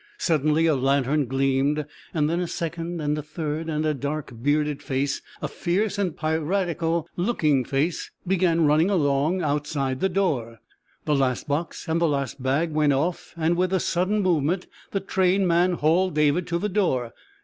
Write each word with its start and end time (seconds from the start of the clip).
Suddenly 0.17 0.65
a 0.65 0.75
lantern 0.75 1.27
gleamed, 1.27 1.85
then 2.11 2.29
a 2.31 2.47
second 2.47 2.99
and 2.99 3.15
a 3.19 3.21
third, 3.21 3.69
and 3.69 3.85
a 3.85 3.93
dark, 3.93 4.33
bearded 4.41 4.81
face 4.81 5.21
a 5.43 5.47
fierce 5.47 5.99
and 5.99 6.17
piratical 6.17 7.07
looking 7.17 7.63
face 7.63 8.09
began 8.25 8.65
running 8.65 8.89
along 8.89 9.43
outside 9.43 9.99
the 9.99 10.09
door. 10.09 10.59
The 11.05 11.13
last 11.15 11.47
box 11.47 11.87
and 11.87 12.01
the 12.01 12.07
last 12.07 12.41
bag 12.41 12.71
went 12.71 12.93
off, 12.93 13.35
and 13.37 13.55
with 13.55 13.71
a 13.71 13.79
sudden 13.79 14.23
movement 14.23 14.65
the 14.89 15.01
train 15.01 15.45
man 15.45 15.73
hauled 15.73 16.15
David 16.15 16.47
to 16.47 16.57
the 16.57 16.67
door. 16.67 17.13